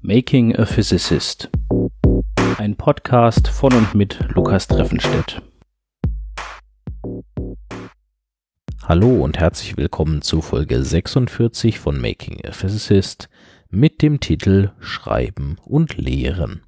[0.00, 1.50] Making a Physicist.
[2.58, 5.40] Ein Podcast von und mit Lukas Treffenstedt.
[8.82, 13.28] Hallo und herzlich willkommen zu Folge 46 von Making a Physicist
[13.70, 16.62] mit dem Titel Schreiben und Lehren.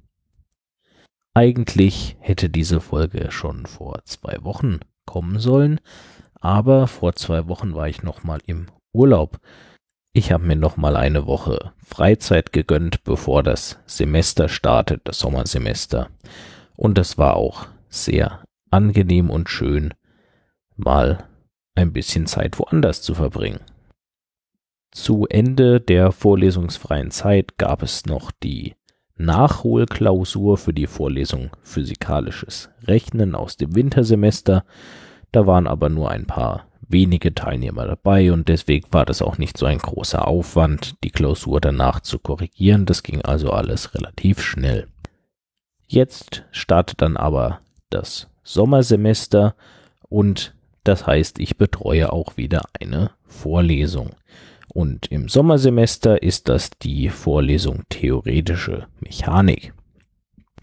[1.33, 5.79] Eigentlich hätte diese Folge schon vor zwei Wochen kommen sollen,
[6.35, 9.39] aber vor zwei Wochen war ich nochmal im Urlaub.
[10.13, 16.09] Ich habe mir nochmal eine Woche Freizeit gegönnt, bevor das Semester startet, das Sommersemester.
[16.75, 19.93] Und es war auch sehr angenehm und schön,
[20.75, 21.23] mal
[21.75, 23.61] ein bisschen Zeit woanders zu verbringen.
[24.91, 28.75] Zu Ende der vorlesungsfreien Zeit gab es noch die
[29.15, 34.65] Nachholklausur für die Vorlesung Physikalisches Rechnen aus dem Wintersemester.
[35.31, 39.57] Da waren aber nur ein paar wenige Teilnehmer dabei und deswegen war das auch nicht
[39.57, 42.85] so ein großer Aufwand, die Klausur danach zu korrigieren.
[42.85, 44.87] Das ging also alles relativ schnell.
[45.87, 47.59] Jetzt startet dann aber
[47.89, 49.55] das Sommersemester
[50.09, 54.11] und das heißt, ich betreue auch wieder eine Vorlesung.
[54.73, 59.73] Und im Sommersemester ist das die Vorlesung Theoretische Mechanik.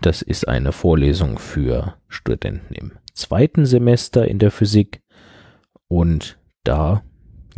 [0.00, 5.00] Das ist eine Vorlesung für Studenten im zweiten Semester in der Physik.
[5.88, 7.02] Und da,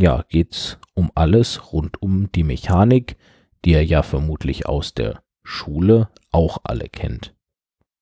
[0.00, 3.16] ja, geht's um alles rund um die Mechanik,
[3.64, 7.34] die ihr ja vermutlich aus der Schule auch alle kennt.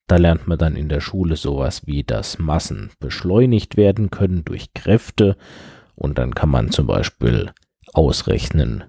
[0.06, 4.72] Da lernt man dann in der Schule sowas wie, dass Massen beschleunigt werden können durch
[4.74, 5.36] Kräfte
[5.94, 7.52] und dann kann man zum Beispiel
[7.92, 8.84] ausrechnen,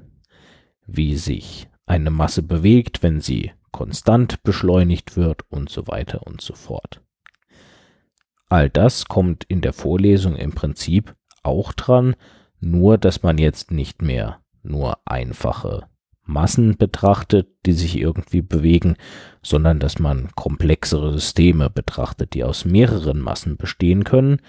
[0.86, 6.54] wie sich eine Masse bewegt, wenn sie konstant beschleunigt wird und so weiter und so
[6.54, 7.02] fort.
[8.48, 12.16] All das kommt in der Vorlesung im Prinzip auch dran,
[12.60, 15.88] nur dass man jetzt nicht mehr nur einfache
[16.24, 18.96] Massen betrachtet, die sich irgendwie bewegen,
[19.42, 24.42] sondern dass man komplexere Systeme betrachtet, die aus mehreren Massen bestehen können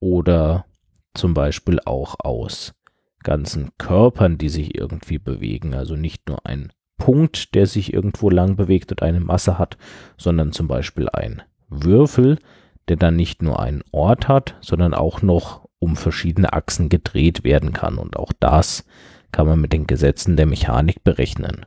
[0.00, 0.66] oder
[1.14, 2.74] zum Beispiel auch aus
[3.22, 5.74] ganzen Körpern, die sich irgendwie bewegen.
[5.74, 9.78] Also nicht nur ein Punkt, der sich irgendwo lang bewegt und eine Masse hat,
[10.18, 12.38] sondern zum Beispiel ein Würfel,
[12.88, 17.74] der dann nicht nur einen Ort hat, sondern auch noch um verschiedene Achsen gedreht werden
[17.74, 17.98] kann.
[17.98, 18.86] Und auch das
[19.32, 21.66] kann man mit den Gesetzen der Mechanik berechnen.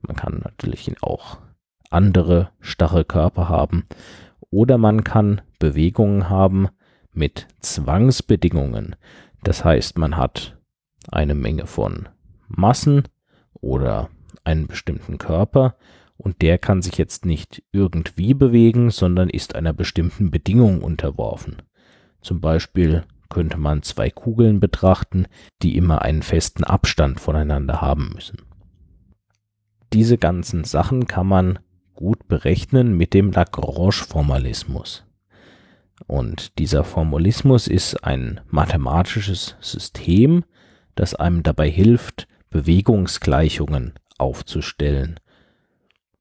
[0.00, 1.36] Man kann natürlich auch
[1.90, 3.84] andere starre Körper haben
[4.50, 6.68] oder man kann Bewegungen haben
[7.12, 8.96] mit Zwangsbedingungen.
[9.44, 10.56] Das heißt, man hat
[11.10, 12.08] eine Menge von
[12.48, 13.02] Massen
[13.52, 14.08] oder
[14.44, 15.76] einen bestimmten Körper
[16.16, 21.60] und der kann sich jetzt nicht irgendwie bewegen, sondern ist einer bestimmten Bedingung unterworfen.
[22.22, 25.26] Zum Beispiel könnte man zwei Kugeln betrachten,
[25.62, 28.42] die immer einen festen Abstand voneinander haben müssen.
[29.94, 31.58] Diese ganzen Sachen kann man
[31.94, 35.04] gut berechnen mit dem Lagrange-Formalismus.
[36.06, 40.44] Und dieser Formalismus ist ein mathematisches System,
[40.94, 45.18] das einem dabei hilft, Bewegungsgleichungen aufzustellen.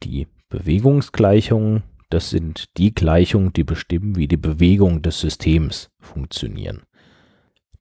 [0.03, 6.83] Die Bewegungsgleichungen, das sind die Gleichungen, die bestimmen, wie die Bewegung des Systems funktionieren.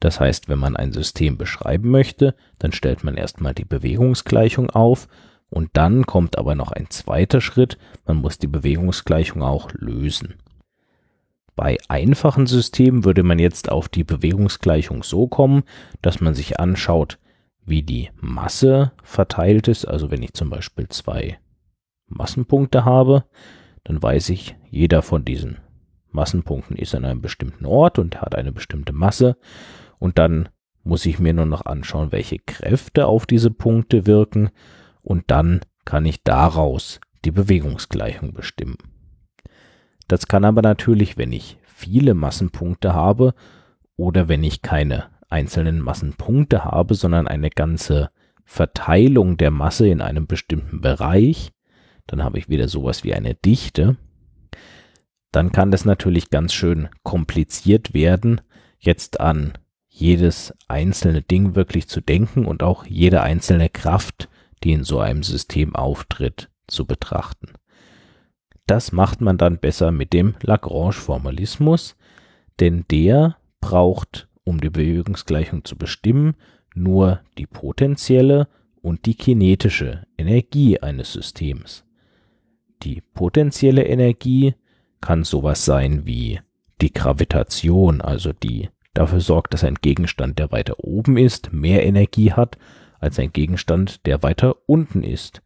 [0.00, 5.08] Das heißt, wenn man ein System beschreiben möchte, dann stellt man erstmal die Bewegungsgleichung auf
[5.50, 10.34] und dann kommt aber noch ein zweiter Schritt, man muss die Bewegungsgleichung auch lösen.
[11.54, 15.64] Bei einfachen Systemen würde man jetzt auf die Bewegungsgleichung so kommen,
[16.00, 17.18] dass man sich anschaut,
[17.66, 19.84] wie die Masse verteilt ist.
[19.84, 21.38] Also wenn ich zum Beispiel zwei
[22.06, 23.24] Massenpunkte habe,
[23.84, 25.58] dann weiß ich, jeder von diesen
[26.12, 29.36] Massenpunkten ist an einem bestimmten Ort und hat eine bestimmte Masse.
[30.00, 30.48] Und dann
[30.82, 34.50] muss ich mir nur noch anschauen, welche Kräfte auf diese Punkte wirken.
[35.02, 38.76] Und dann kann ich daraus die Bewegungsgleichung bestimmen.
[40.08, 43.34] Das kann aber natürlich, wenn ich viele Massenpunkte habe
[43.96, 48.10] oder wenn ich keine einzelnen Massenpunkte habe, sondern eine ganze
[48.44, 51.52] Verteilung der Masse in einem bestimmten Bereich,
[52.06, 53.96] dann habe ich wieder sowas wie eine Dichte.
[55.30, 58.41] Dann kann das natürlich ganz schön kompliziert werden,
[58.80, 59.53] jetzt an
[60.00, 64.28] jedes einzelne Ding wirklich zu denken und auch jede einzelne Kraft,
[64.64, 67.52] die in so einem System auftritt, zu betrachten.
[68.66, 71.97] Das macht man dann besser mit dem Lagrange-Formalismus,
[72.60, 76.34] denn der braucht, um die Bewegungsgleichung zu bestimmen,
[76.74, 78.48] nur die potenzielle
[78.80, 81.84] und die kinetische Energie eines Systems.
[82.82, 84.54] Die potenzielle Energie
[85.00, 86.41] kann sowas sein wie
[86.80, 88.70] die Gravitation, also die
[89.00, 92.58] dafür sorgt, dass ein Gegenstand, der weiter oben ist, mehr Energie hat
[92.98, 95.41] als ein Gegenstand, der weiter unten ist.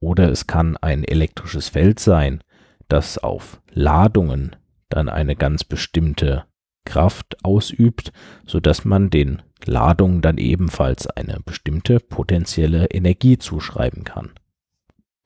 [0.00, 2.42] Oder es kann ein elektrisches Feld sein,
[2.88, 4.56] das auf Ladungen
[4.88, 6.44] dann eine ganz bestimmte
[6.86, 8.10] Kraft ausübt,
[8.46, 14.30] so dass man den Ladungen dann ebenfalls eine bestimmte potenzielle Energie zuschreiben kann.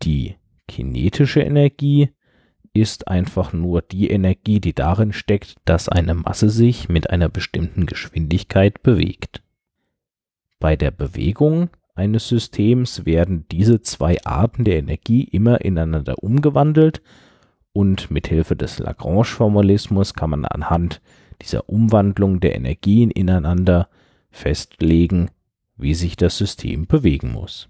[0.02, 0.34] Die
[0.66, 2.10] kinetische Energie
[2.72, 7.86] ist einfach nur die Energie, die darin steckt, dass eine Masse sich mit einer bestimmten
[7.86, 9.42] Geschwindigkeit bewegt.
[10.60, 17.02] Bei der Bewegung eines Systems werden diese zwei Arten der Energie immer ineinander umgewandelt
[17.72, 21.00] und mithilfe des Lagrange-Formalismus kann man anhand
[21.42, 23.88] dieser Umwandlung der Energien ineinander
[24.30, 25.30] festlegen,
[25.76, 27.68] wie sich das System bewegen muss.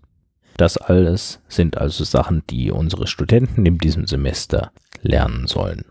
[0.58, 4.72] Das alles sind also Sachen, die unsere Studenten in diesem Semester
[5.02, 5.84] lernen sollen.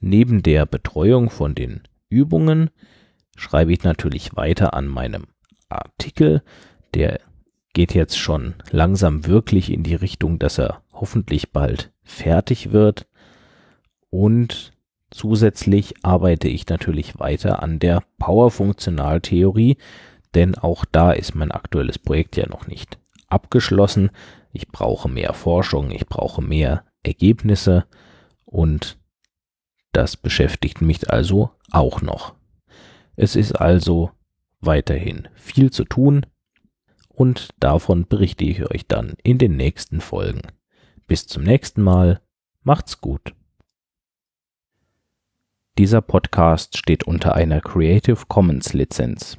[0.00, 2.70] Neben der Betreuung von den Übungen
[3.36, 5.28] schreibe ich natürlich weiter an meinem
[5.68, 6.42] Artikel.
[6.92, 7.20] Der
[7.72, 13.06] geht jetzt schon langsam wirklich in die Richtung, dass er hoffentlich bald fertig wird.
[14.10, 14.72] Und
[15.12, 19.76] zusätzlich arbeite ich natürlich weiter an der Powerfunktionaltheorie,
[20.36, 24.10] denn auch da ist mein aktuelles Projekt ja noch nicht abgeschlossen.
[24.52, 27.86] Ich brauche mehr Forschung, ich brauche mehr Ergebnisse
[28.44, 28.98] und
[29.92, 32.34] das beschäftigt mich also auch noch.
[33.16, 34.10] Es ist also
[34.60, 36.26] weiterhin viel zu tun
[37.08, 40.42] und davon berichte ich euch dann in den nächsten Folgen.
[41.06, 42.20] Bis zum nächsten Mal,
[42.62, 43.34] macht's gut.
[45.78, 49.38] Dieser Podcast steht unter einer Creative Commons Lizenz.